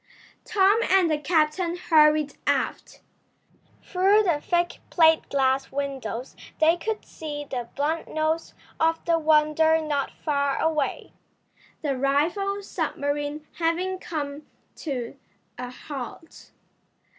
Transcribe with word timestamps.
Tom 0.45 0.79
and 0.89 1.11
the 1.11 1.19
captain 1.19 1.75
hurried 1.75 2.33
aft. 2.47 3.01
Through 3.83 4.23
the 4.23 4.41
thick 4.41 4.79
plate 4.89 5.29
glass 5.29 5.71
windows 5.71 6.35
they 6.59 6.75
could 6.75 7.05
see 7.05 7.43
the 7.45 7.69
blunt 7.75 8.07
nose 8.11 8.55
of 8.79 9.05
the 9.05 9.19
Wonder 9.19 9.79
not 9.79 10.09
far 10.09 10.59
away, 10.59 11.13
the 11.83 11.95
rival 11.95 12.63
submarine 12.63 13.45
having 13.59 13.99
come 13.99 14.47
to 14.77 15.17
a 15.59 15.69
halt. 15.69 16.49